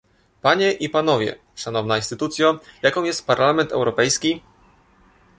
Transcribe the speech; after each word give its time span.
Panie 0.41 0.71
i 0.71 0.89
Panowie, 0.89 1.35
Szanowna 1.55 1.97
Instytucjo, 1.97 2.59
jaką 2.81 3.03
jest 3.03 3.27
Parlament 3.27 3.71
Europejski 3.71 4.41